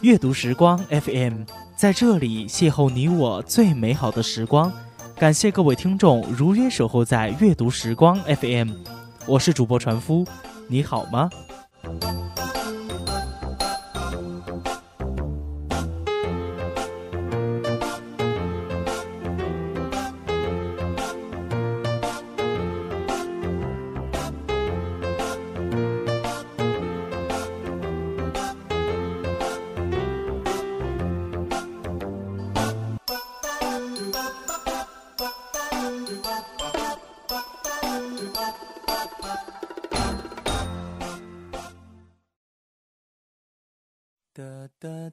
[0.00, 1.42] 阅读时光 FM，
[1.74, 4.72] 在这里邂逅你我最美好的时光。
[5.16, 8.74] 感谢各位听众如约守候在阅读时光 FM，
[9.26, 10.24] 我是主播船夫，
[10.68, 11.28] 你好吗？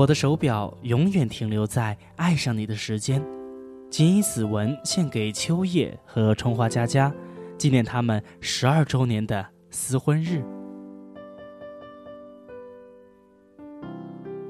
[0.00, 3.22] 我的手表永远停留在爱上你的时间，
[3.90, 7.14] 谨以此文献给秋叶和春花佳佳，
[7.58, 10.42] 纪念他们十二周年的私婚日。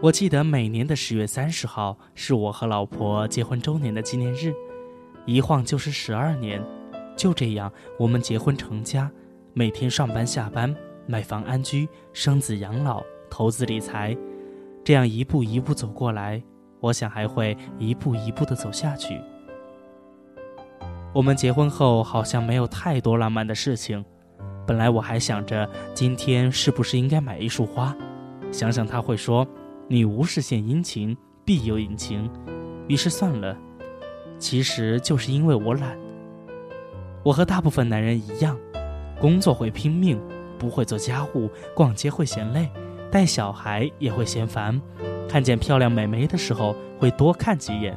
[0.01, 4.55] 我记得每年的十月三十号是我和老婆结婚周年的纪念日，
[5.27, 6.65] 一晃就是十二年。
[7.17, 9.11] 就这样，我们结婚成家，
[9.53, 10.73] 每天上班下班，
[11.09, 14.17] 买房安居，生子养老，投资理财，
[14.85, 16.43] 这样一步一步走过来，
[16.81, 19.21] 我想还会一步一步的走下去。
[21.13, 24.05] 我们结婚后好像没有太多浪漫的事情，
[24.67, 27.97] 本来我还想着今天是不是应该买一束花，
[28.53, 29.47] 想想他会说。
[29.93, 32.31] 你无事献殷勤，必有隐情。
[32.87, 33.59] 于是算了，
[34.39, 35.99] 其实就是因为我懒。
[37.25, 38.57] 我和大部分男人一样，
[39.19, 40.17] 工作会拼命，
[40.61, 42.71] 不会做家务，逛街会嫌累，
[43.11, 44.81] 带小孩也会嫌烦，
[45.29, 47.97] 看见漂亮美眉的时候会多看几眼。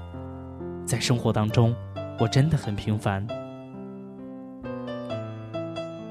[0.86, 1.76] 在生活当中，
[2.20, 3.26] 我真的很平凡。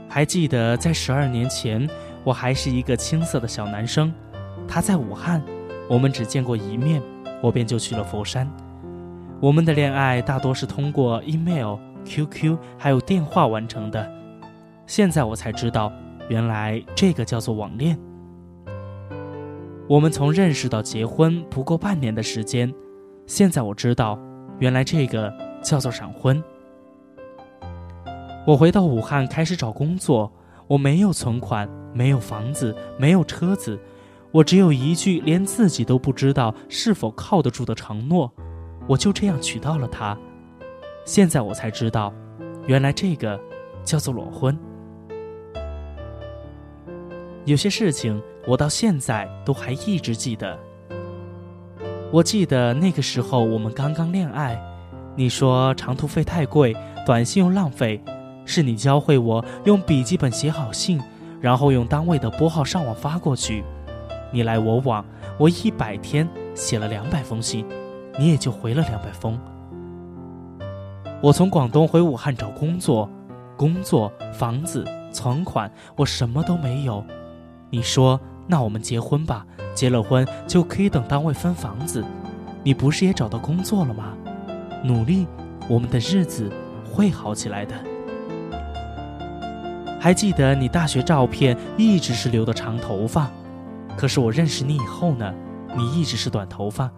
[0.08, 1.88] 还记得在十二年前，
[2.22, 4.12] 我还是一个青涩的小男生，
[4.68, 5.42] 他在武汉。
[5.88, 7.02] 我们只见过一面，
[7.42, 8.48] 我便就去了佛山。
[9.41, 14.10] 我们的恋爱大多是通过 email、QQ 还有电话完成的。
[14.86, 15.92] 现在我才知道，
[16.28, 17.98] 原来这个叫做网恋。
[19.92, 22.72] 我们从认识到结婚不过半年的时间，
[23.26, 24.19] 现在我知道，
[24.58, 25.30] 原来这个
[25.62, 26.42] 叫做闪婚。
[28.47, 30.32] 我回到武汉开始找工作，
[30.66, 33.78] 我没有存款，没有房子，没有车子。
[34.30, 38.32] 我只有一句连自己都不知道是否靠得住的承诺，
[38.88, 40.16] 我就这样娶到了她。
[41.04, 42.10] 现在我才知道，
[42.66, 43.38] 原来这个
[43.84, 44.59] 叫做裸婚。
[47.44, 50.56] 有些事情我到现在都还一直记得。
[52.12, 54.60] 我记得那个时候我们刚刚恋爱，
[55.16, 58.00] 你说长途费太贵，短信又浪费，
[58.44, 61.00] 是你教会我用笔记本写好信，
[61.41, 63.64] 然后用单位的拨号上网发过去。
[64.30, 65.04] 你来我往，
[65.36, 67.66] 我一百天写了两百封信，
[68.19, 69.36] 你也就回了两百封。
[71.20, 73.10] 我从广东回武汉找工作，
[73.56, 77.04] 工作、房子、存款，我什么都没有。
[77.74, 82.04] 你说那我们结婚吧，结了婚就可以等单位分房子。
[82.63, 84.13] 你不是也找到工作了吗？
[84.84, 85.27] 努力，
[85.71, 86.53] 我们的日子
[86.84, 87.74] 会好起来的。
[89.98, 93.30] 还记得你大学照片一直是留的长头发。
[93.97, 95.33] 可是我认识你以后呢，
[95.75, 96.91] 你一直是短头发。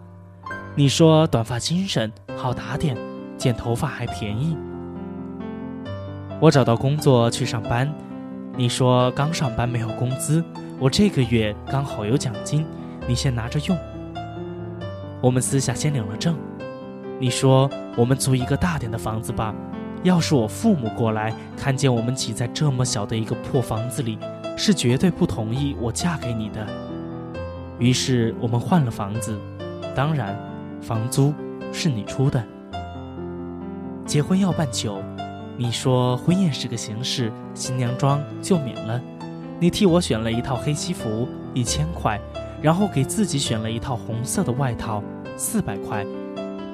[0.74, 2.96] 你说短发精神，好打点，
[3.38, 4.56] 剪头发还便宜。
[6.40, 7.94] 我找到工作去上班，
[8.56, 10.44] 你说刚上班没有工资，
[10.80, 12.66] 我这个月刚好有奖金，
[13.06, 13.78] 你先拿着用。
[15.20, 16.36] 我们私下先领了证，
[17.18, 19.54] 你说我们租一个大点的房子吧，
[20.02, 24.18] 要是我父母过来看见我们挤在这么小的一个破房子里，
[24.56, 26.66] 是绝对不同意我嫁给你的。
[27.78, 29.38] 于是我们换了房子，
[29.94, 30.36] 当然，
[30.82, 31.32] 房租
[31.72, 32.44] 是你出的。
[34.04, 35.00] 结婚要办酒，
[35.56, 39.00] 你说婚宴是个形式，新娘妆就免了。
[39.60, 42.20] 你替我选了一套黑西服，一千块，
[42.60, 45.02] 然后给自己选了一套红色的外套，
[45.36, 46.04] 四百块。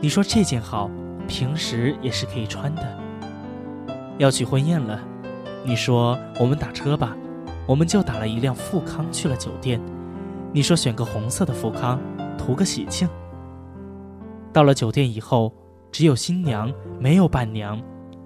[0.00, 0.90] 你说这件好，
[1.28, 2.98] 平时也是可以穿的。
[4.18, 5.00] 要去婚宴了，
[5.64, 7.16] 你说我们打车吧，
[7.66, 9.80] 我们就打了一辆富康去了酒店。
[10.52, 12.00] 你说选个红色的富康，
[12.36, 13.08] 图个喜庆。
[14.52, 15.52] 到了酒店以后，
[15.92, 17.80] 只有新娘没有伴娘，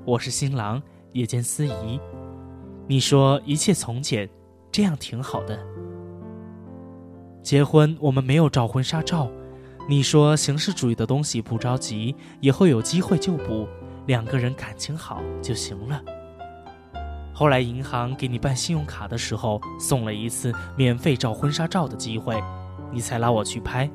[0.07, 0.81] 我是新郎，
[1.13, 2.01] 也兼司仪。
[2.87, 4.29] 你说一切从简，
[4.75, 5.57] 这样挺好的。
[7.45, 9.31] 结婚我们没有照婚纱照，
[9.89, 13.69] 你说形式主义的东西不着急，以后有机会就补。
[14.07, 16.03] 两个人感情好就行了。
[17.33, 22.35] 后来银行给你办信用卡的时候，送了一次免费照婚纱照的机会，
[22.91, 23.89] 你才拉我去拍。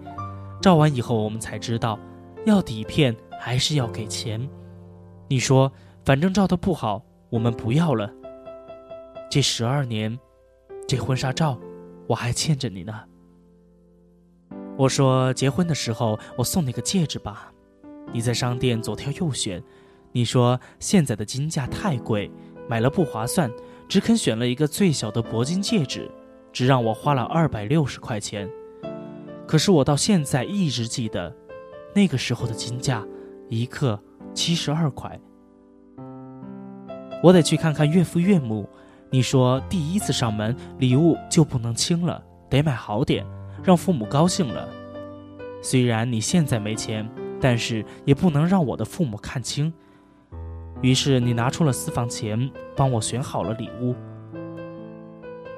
[0.61, 1.99] 照完以后，我们才知道，
[2.45, 4.49] 要底片还是要给钱。
[5.27, 5.69] 你说，
[6.05, 8.09] 反正照的不好，我们不要了。
[9.29, 10.17] 这十二年，
[10.89, 11.55] 这婚纱照，
[12.07, 12.91] 我还欠着你呢。
[14.75, 17.53] 我说结婚的时候，我送你个戒指吧。
[18.11, 19.63] 你在商店左挑右选。
[20.11, 22.31] 你说现在的金价太贵，
[22.67, 23.51] 买了不划算，
[23.87, 26.09] 只肯选了一个最小的铂金戒指，
[26.51, 28.49] 只让我花了二百六十块钱。
[29.45, 31.31] 可是我到现在一直记得，
[31.93, 33.05] 那个时候的金价，
[33.47, 34.01] 一克
[34.33, 35.21] 七十二块。
[37.21, 38.67] 我得去看看岳父岳母。
[39.11, 43.25] 你说第一次上门，礼物就不能轻了，得买好点，
[43.63, 44.67] 让父母高兴了。
[45.61, 47.09] 虽然你现在没钱，
[47.41, 49.73] 但是也不能让我的父母看清。
[50.81, 53.95] 于是你拿出了私房钱，帮我选好了礼物。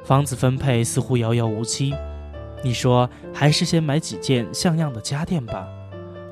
[0.04, 1.94] 房子分配似乎遥遥无期，
[2.64, 5.68] 你说还是先买几件像样的家电吧。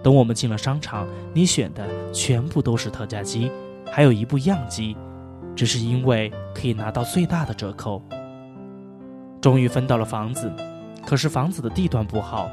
[0.01, 3.51] 等我们进了商场，你选的全部都是特价机，
[3.91, 4.95] 还有一部样机，
[5.59, 8.01] 只是因为可以拿到最大的折扣。
[9.41, 10.49] 终于分到了房子，
[11.05, 12.49] 可是房子的地段不好。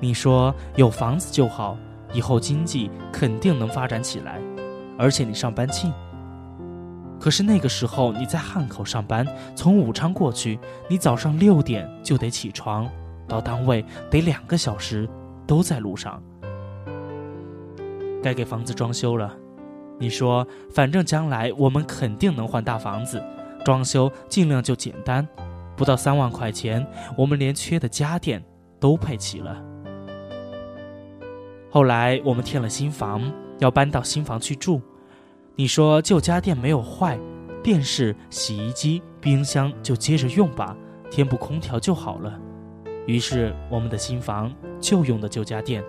[0.00, 1.78] 你说有房子就好，
[2.12, 4.40] 以后经济肯定能发展起来。
[4.98, 5.92] 而且你上班近，
[7.20, 9.24] 可是那个时候你在汉口上班，
[9.54, 10.58] 从武昌过去，
[10.88, 12.90] 你早上六点就得起床，
[13.28, 15.08] 到单位得两个小时，
[15.46, 16.20] 都在路上。
[18.20, 19.32] 该给房子装修了，
[20.02, 20.44] 你说
[20.74, 23.22] 反正将来我们肯定能换大房子，
[23.64, 25.24] 装修尽量就简单，
[25.76, 26.84] 不到三万块钱，
[27.16, 28.42] 我们连缺的家电
[28.80, 29.62] 都配齐了。
[31.70, 34.82] 后来我们添了新房，要搬到新房去住。
[35.54, 37.16] 你说旧家电没有坏，
[37.62, 40.76] 电视、洗衣机、冰箱就接着用吧，
[41.12, 42.36] 添补空调就好了。
[43.06, 45.80] 于是我们的新房就用的旧家电。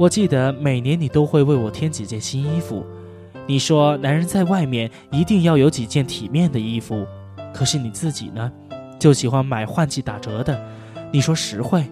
[0.00, 2.82] 我记得每年你都会为我添几件新衣服。
[3.46, 7.06] 你说男人在外面一定要有几件体面的衣服，
[7.52, 8.50] 可是你自己呢，
[8.98, 10.58] 就喜欢买换季打折的。
[11.12, 11.84] 你说实惠。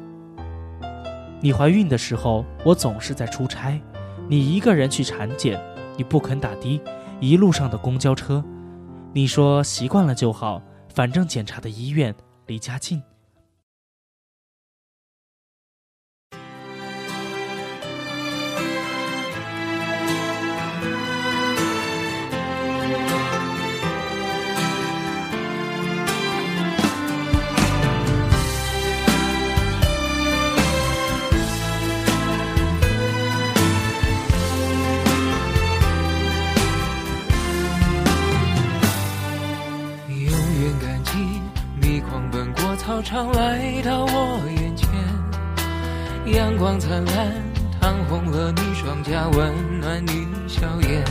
[1.43, 3.78] 你怀孕的时候，我总是在出差，
[4.26, 5.61] 你一个人去产检。
[5.94, 6.81] 你不肯打的，
[7.20, 8.43] 一路上的公交车，
[9.12, 10.62] 你说习惯了就好，
[10.94, 12.14] 反正检查的医院
[12.47, 13.02] 离家近。
[43.02, 44.88] 常来到我眼前，
[46.35, 47.33] 阳光灿烂，
[47.81, 51.05] 烫红了你双颊，温暖你笑颜。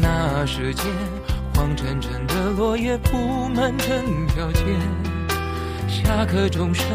[0.00, 0.84] 那时间，
[1.54, 4.62] 黄澄澄的落叶铺满整条街，
[5.88, 6.86] 下课钟声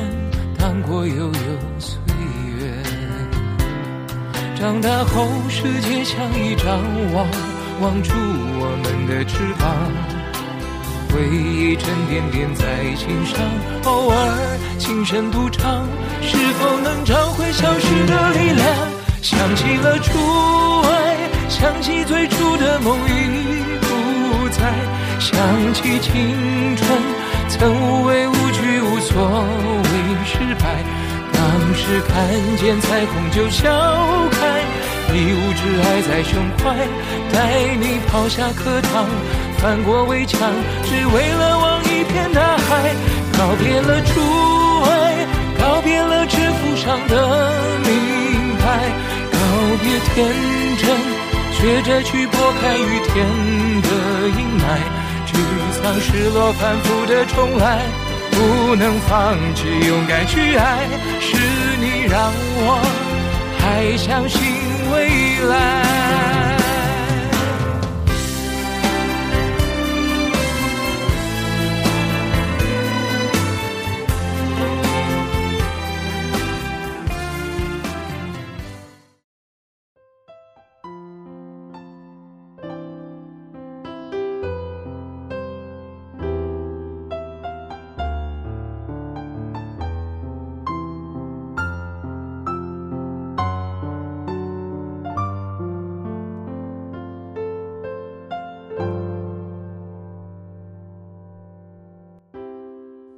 [0.57, 1.33] 荡过悠悠
[1.77, 1.99] 岁
[2.59, 2.71] 月。
[4.55, 6.79] 长大后，世界像一张
[7.13, 7.27] 网，
[7.81, 10.14] 网住我们的翅膀。
[11.15, 13.39] 回忆沉甸甸在心上，
[13.85, 15.87] 偶尔轻声独唱，
[16.21, 18.67] 是否能找回消失的力量？
[19.21, 20.11] 想起了初
[20.81, 21.15] 爱，
[21.47, 24.73] 想起最初的梦已不在，
[25.17, 25.39] 想
[25.73, 26.85] 起青春
[27.47, 29.89] 曾无畏无惧，无所谓
[30.25, 30.83] 失败。
[31.31, 31.43] 当
[31.75, 33.71] 时看见彩虹就笑
[34.31, 34.59] 开，
[35.13, 36.23] 一无挚爱在。
[36.23, 36.75] 胸怀，
[37.31, 39.05] 带你跑下课堂，
[39.65, 40.39] 翻过围墙，
[40.83, 42.93] 只为了望一片大海。
[43.35, 44.21] 告别了初
[44.83, 45.25] 爱，
[45.59, 48.93] 告别了制服上的名牌，
[49.31, 49.39] 告
[49.81, 50.29] 别天
[50.77, 50.87] 真，
[51.51, 53.25] 学着去拨开雨天
[53.81, 53.89] 的
[54.37, 54.77] 阴霾，
[55.25, 55.33] 沮
[55.81, 57.81] 丧、失落、反复的重来，
[58.29, 60.77] 不能放弃，勇敢去爱，
[61.19, 61.35] 是
[61.79, 62.31] 你让
[62.67, 62.79] 我。
[63.57, 64.39] 还相信
[64.93, 65.94] 未来。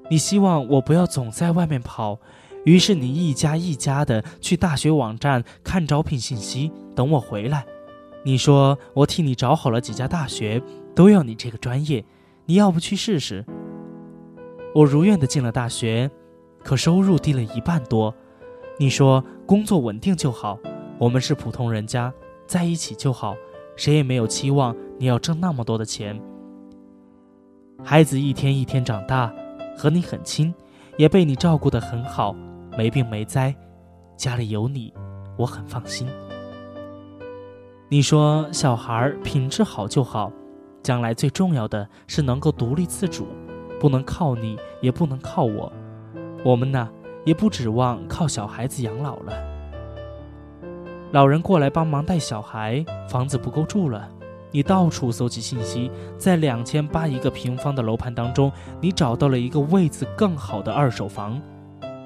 [0.09, 2.19] 你希望我不要总在外面跑，
[2.63, 7.65] 于是你一家一家的去大学网站看招聘信息，等我回来。
[8.23, 10.61] 你说我替你找好了几家大学，
[10.95, 12.03] 都要你这个专业，
[12.45, 13.45] 你要不去试试？
[14.73, 16.09] 我如愿的进了大学，
[16.63, 18.13] 可收入低了一半多。
[18.79, 20.57] 你说工作稳定就好，
[20.97, 22.13] 我们是普通人家，
[22.45, 23.35] 在一起就好，
[23.75, 26.21] 谁也没有期望你要挣那么多的钱。
[27.83, 29.33] 孩子一天一天长大。
[29.77, 30.51] 和你很亲，
[30.97, 32.35] 也被你照顾得很好，
[32.75, 33.55] 没病没灾，
[34.17, 34.91] 家里有你，
[35.37, 36.07] 我很放心。
[37.87, 40.31] 你说小孩品质好就好，
[40.81, 43.27] 将来最重要的是能够独立自主，
[43.79, 45.71] 不能靠你，也不能靠我。
[46.43, 46.89] 我们呢，
[47.23, 49.33] 也不指望靠小孩子养老了。
[51.11, 54.09] 老人过来帮忙带小孩，房子不够住了。
[54.51, 61.39] 你到处搜集信息，在两千八一个平方的楼盘当中，你找到了一个位置更好的二手房。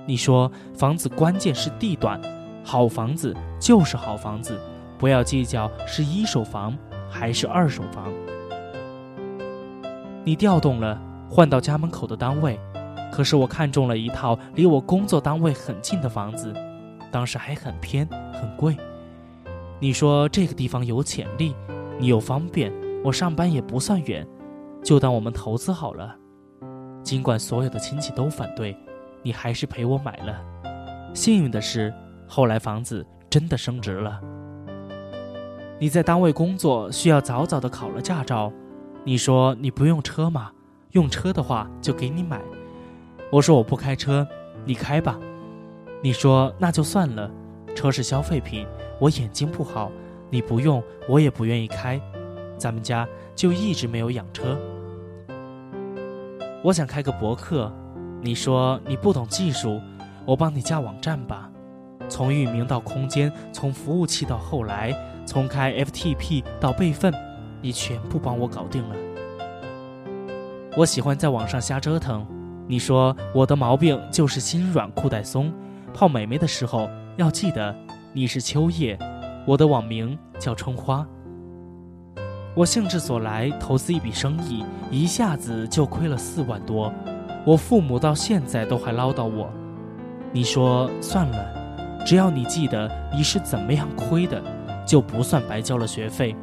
[0.08, 2.20] 你说房子关键是地段，
[2.64, 4.60] 好房子就是好房子，
[4.98, 6.76] 不要计较是一手房
[7.10, 8.12] 还是二手房。
[10.26, 12.60] 你调动了，换到家门口的单位，
[13.12, 16.52] 可是我看中了一套离我工作单位很近的房子，
[17.12, 18.76] 当时还很偏很贵。
[19.80, 21.54] 你说这个地方有潜力。
[22.02, 24.28] 你又方便，我上班也不算远，
[24.84, 26.16] 就当我们投资好了。
[27.04, 28.76] 尽管所有的亲戚都反对，
[29.22, 30.42] 你还是陪我买了。
[31.14, 31.94] 幸运的是，
[32.28, 34.20] 后来房子真的升值了。
[35.78, 38.52] 你在单位工作，需要早早的考了驾照。
[39.04, 40.52] 你说你不用车吗？
[40.94, 42.42] 用车的话就给你买。
[43.32, 44.28] 我说我不开车，
[44.66, 45.20] 你开吧。
[46.02, 47.30] 你说那就算了，
[47.76, 48.66] 车是消费品，
[49.00, 49.92] 我眼睛不好。
[50.32, 52.00] 你不用，我也不愿意开，
[52.58, 54.58] 咱们家就一直没有养车。
[56.64, 57.70] 我想开个博客，
[58.22, 59.82] 你说你不懂技术，
[60.26, 61.52] 我帮你架网站吧，
[62.08, 64.96] 从域名到空间，从服务器到后来，
[65.26, 67.14] 从开 FTP 到备份，
[67.62, 68.96] 你全部帮我搞定了。
[70.78, 72.26] 我喜欢在网上瞎折腾，
[72.68, 75.52] 你说我的毛病就是心软裤带松，
[75.94, 77.76] 泡美眉的时候要记得
[78.14, 78.98] 你是秋叶。
[79.48, 81.06] 我的网名叫春花。
[82.54, 86.94] 我兴致所来投资一笔生意，一下子就亏了四万多。
[87.46, 89.50] 我父母到现在都还唠叨我。
[90.32, 94.42] 你说算了，只要你记得你是怎么样亏的，
[94.86, 96.36] 就不算白交了学费。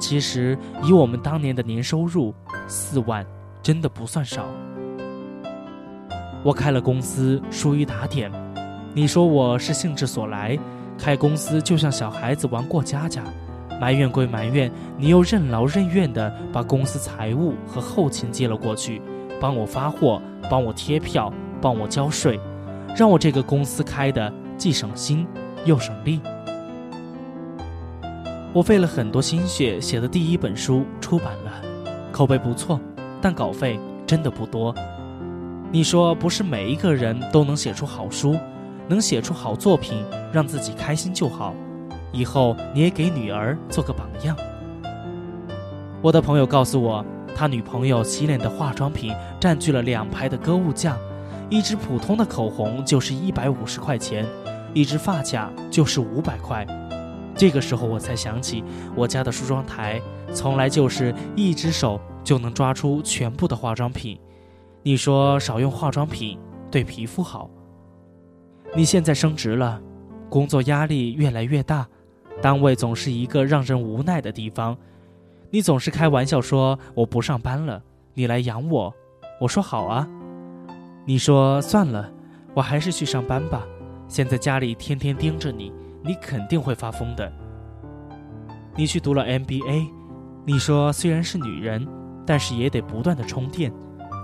[0.00, 2.34] 其实以我们当年的年收入，
[2.66, 3.24] 四万
[3.62, 4.44] 真的不算少。
[6.44, 8.30] 我开了公司，疏于打点。
[8.94, 10.58] 你说我是兴致所来。
[10.98, 13.22] 开公司就像小孩子玩过家家，
[13.80, 19.00] 埋怨归埋怨，你又任劳任怨地把公司财务和后勤接了过去，
[19.40, 22.38] 帮我发货，帮我贴票，帮我交税，
[22.96, 25.24] 让我这个公司开的既省心
[25.64, 26.20] 又省力。
[28.52, 31.62] 我费了很多心血写的第一本书出版了，
[32.10, 32.80] 口碑不错，
[33.22, 34.74] 但稿费真的不多。
[35.70, 38.36] 你说不是每一个人都能写出好书。
[38.88, 41.54] 能写出好作品，让自己开心就好。
[42.10, 44.36] 以后你也给女儿做个榜样。
[46.00, 47.04] 我的朋友告诉我，
[47.34, 50.96] 他女朋友洗脸的化妆品占据了两排的歌舞架，
[51.50, 54.24] 一支普通的口红就是一百五十块钱，
[54.72, 56.66] 一支发卡就是五百块。
[57.36, 58.64] 这个时候我才想起，
[58.96, 60.00] 我家的梳妆台
[60.32, 64.18] 从来就是一只手就能抓出全部的化妆品。
[64.82, 66.38] 你说少用化妆品
[66.70, 67.50] 对皮肤好？
[68.76, 69.80] 你现在升职了，
[70.28, 71.86] 工作压力越来越大，
[72.40, 74.76] 单位总是一个让人无奈的地方。
[75.50, 77.82] 你总是开玩笑说我不上班了，
[78.14, 78.94] 你来养我。
[79.40, 80.06] 我说好啊。
[81.06, 82.12] 你说算了，
[82.54, 83.66] 我还是去上班吧。
[84.06, 85.72] 现在家里天天盯着你，
[86.04, 87.32] 你肯定会发疯的。
[88.76, 89.88] 你去读了 MBA，
[90.44, 91.88] 你说虽然是女人，
[92.26, 93.72] 但是也得不断的充电。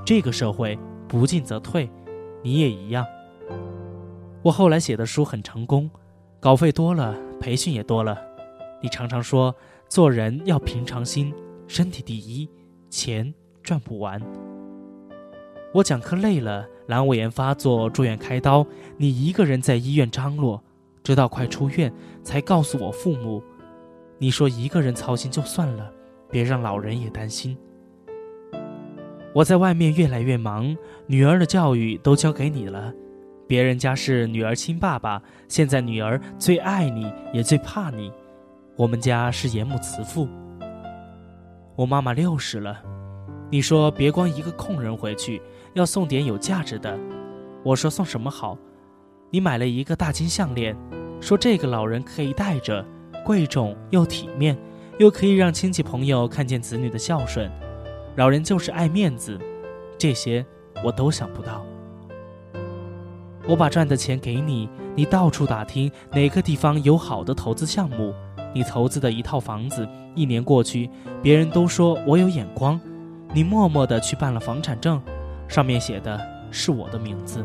[0.05, 1.91] 这个社会不进则退，
[2.43, 3.05] 你也一样。
[4.45, 5.91] 我后来写的书很成功，
[6.39, 8.21] 稿费多了，培训也多了。
[8.83, 9.55] 你常常说
[9.89, 11.33] 做人要平常心，
[11.67, 12.47] 身体第一，
[12.91, 13.33] 钱
[13.63, 14.21] 赚不完。
[15.73, 18.67] 我讲课累了，阑尾炎发作住院开刀，
[18.99, 20.63] 你一个人在医院张罗，
[21.03, 21.91] 直到快出院
[22.23, 23.43] 才告诉我父母。
[24.19, 25.91] 你说一个人操心就算了，
[26.31, 27.57] 别让老人也担心。
[29.35, 32.93] 我在外面越来越忙，女儿的教育都交给你了。
[33.55, 38.13] 别人家是女儿亲爸爸，现在女儿最爱你，也最怕你。
[38.75, 40.29] 我们家是严母慈父。
[41.77, 42.83] 我妈妈六十了，
[43.53, 45.41] 你说别光一个空人回去，
[45.75, 46.99] 要送点有价值的。
[47.63, 48.59] 我说送什么好？
[49.31, 50.77] 你买了一个大金项链，
[51.21, 52.85] 说这个老人可以戴着，
[53.25, 54.59] 贵重又体面，
[54.99, 57.49] 又可以让亲戚朋友看见子女的孝顺。
[58.17, 59.39] 老人就是爱面子，
[59.97, 60.45] 这些
[60.83, 61.65] 我都想不到。
[63.47, 68.15] 我把赚的钱给你，你到处打听哪个地方有好的投资项目。
[68.55, 70.89] 你投资的一套房子，一年过去，
[71.23, 72.81] 别人都说我有眼光。
[73.33, 75.03] 你默默地去办了房产证，
[75.49, 76.21] 上面写的
[76.51, 77.45] 是我的名字。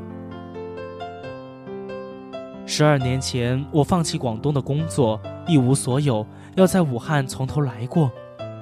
[2.65, 6.25] 十二年前，我放弃广东的工作，一无所有，
[6.55, 8.11] 要在武汉从头来过。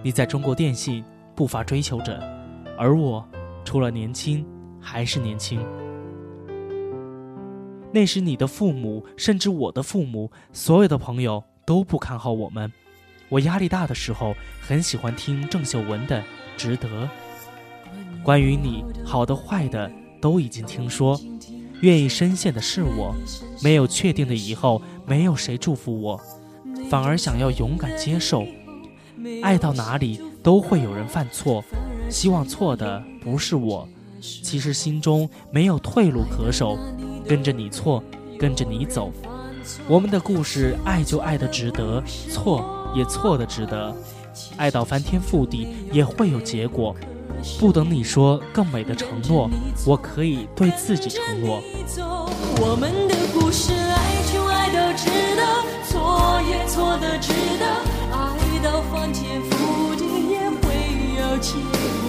[0.01, 1.03] 你在中国电信。
[1.35, 2.19] 步伐追求着，
[2.79, 3.23] 而我，
[3.63, 4.43] 除了年轻，
[4.81, 5.63] 还是年轻。
[7.97, 12.71] 那时你的父母，甚至我的父母，所有的朋友都不看好我们。
[13.27, 16.19] 我压力大的时候，很喜欢听郑秀文的
[16.55, 16.87] 《值得》。
[18.21, 21.19] 关于你，好的坏的都已经听说。
[21.81, 23.15] 愿意深陷的是我，
[23.63, 26.21] 没有确定的以后，没有谁祝福我，
[26.91, 28.45] 反而想要勇敢接受。
[29.41, 30.21] 爱到哪里？
[30.43, 31.63] 都会有人犯错，
[32.11, 33.89] 希望错的不是我。
[34.21, 36.77] 其实心中没有退路可守，
[37.27, 38.01] 跟着你错，
[38.39, 39.11] 跟着你走。
[39.87, 43.93] 我们的故事，爱就爱的值得，错也错的值得。
[44.55, 46.95] 爱到翻天覆地也会有结果。
[47.59, 49.49] 不等你说更美的承诺，
[49.85, 51.61] 我可以对自己承诺。
[52.59, 55.43] 我们的故事，爱就爱的值得，
[55.89, 57.65] 错也错的值得。
[58.11, 60.65] 爱到翻天覆地也会
[61.19, 61.37] 有。
[61.39, 61.53] 结
[62.01, 62.07] 果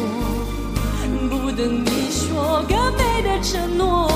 [1.29, 4.09] 不等你说更美的承诺，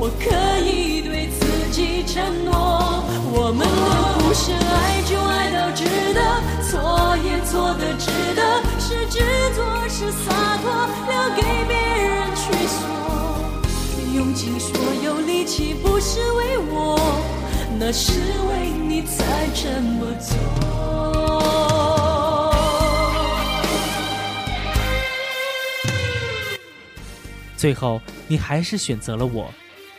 [0.00, 0.30] 我可
[0.60, 3.02] 以对自己承诺。
[3.30, 5.84] 我们的故事，爱就爱到值
[6.14, 6.20] 得，
[6.62, 8.06] 错也错的值
[8.36, 9.18] 得，是执
[9.56, 9.58] 着
[9.88, 10.70] 是洒脱，
[11.08, 12.78] 留给别人去说。
[14.14, 14.70] 用尽所
[15.02, 16.96] 有力气，不是为我，
[17.78, 18.12] 那是
[18.48, 20.36] 为你才这么做。
[27.56, 29.52] 最后，你还是选择了我。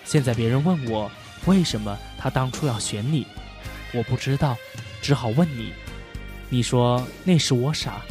[0.10, 1.12] 现在别人问我
[1.46, 3.28] 为什么他当初要选你，
[3.94, 4.58] 我不知道，
[5.04, 5.72] 只好问你。
[6.50, 8.02] 你说那时我傻。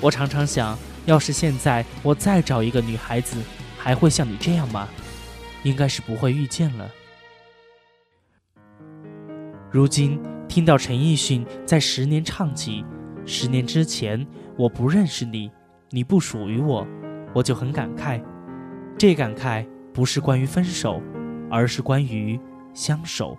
[0.00, 3.36] 我常常想，要是现在我再找一个女孩子，
[3.76, 4.88] 还会像你这样吗？
[5.64, 6.90] 应该是不会遇见了。
[9.70, 10.18] 如今
[10.48, 12.82] 听到陈奕迅在十年唱起，
[13.26, 15.50] 十年之前我不认识你，
[15.90, 16.86] 你不属于我。
[17.34, 18.22] 我就很感慨，
[18.98, 21.02] 这感慨不是关于分手，
[21.50, 22.40] 而是关于
[22.72, 23.36] 相守。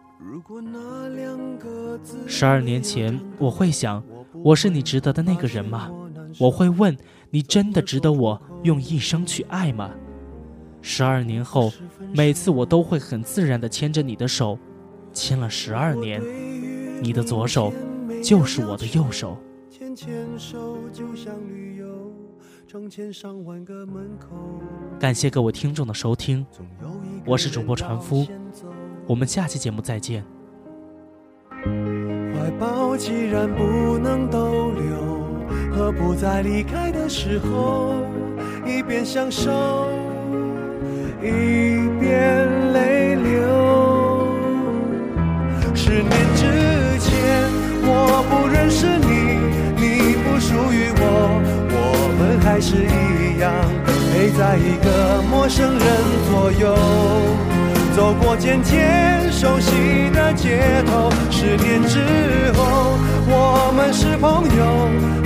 [2.27, 4.03] 十二年前，我会想，
[4.43, 5.91] 我是你值得的那个人吗？
[6.39, 6.95] 我会问，
[7.29, 9.91] 你真的值得我用一生去爱吗？
[10.81, 11.71] 十二年后，
[12.13, 14.59] 每次我都会很自然地牵着你的手，
[15.11, 16.21] 牵了十二年，
[17.01, 17.73] 你的左手
[18.23, 19.37] 就是我的右手。
[19.69, 21.33] 牵牵手就像
[22.73, 22.89] 旅
[23.69, 24.33] 游。
[24.99, 26.45] 感谢各位听众的收听，
[27.25, 28.25] 我是主播船夫，
[29.05, 30.23] 我们下期节目再见。
[31.51, 35.21] 怀抱既然不能逗留，
[35.71, 37.93] 何不在离开的时候，
[38.65, 39.51] 一边享受，
[41.21, 44.27] 一边泪流？
[45.75, 47.49] 十年之前，
[47.83, 49.22] 我不认识你，
[52.65, 53.51] 是一样，
[54.13, 55.81] 陪在一个陌生人
[56.31, 56.73] 左右。
[57.93, 61.99] 走过渐渐熟悉的街头，十年之
[62.53, 62.97] 后，
[63.27, 64.63] 我们是朋友，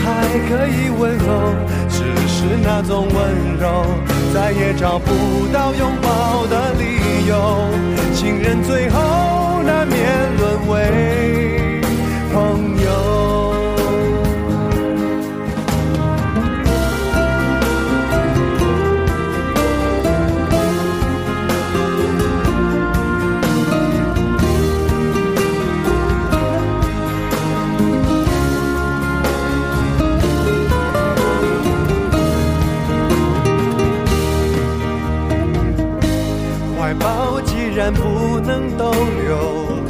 [0.04, 1.54] 还可以问候，
[1.88, 3.16] 只是那种温
[3.60, 3.86] 柔，
[4.34, 7.70] 再也找不到拥抱的理由。
[8.16, 9.96] 情人最后难免
[10.40, 11.37] 沦为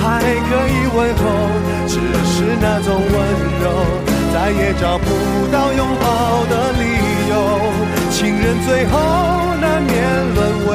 [0.00, 1.22] 还可以问候，
[1.86, 3.14] 只是那种温
[3.62, 3.64] 柔，
[4.32, 5.04] 再也找不
[5.52, 6.82] 到拥抱的理
[7.30, 7.32] 由。
[8.10, 8.98] 情人最后
[9.60, 9.94] 难免
[10.34, 10.72] 沦为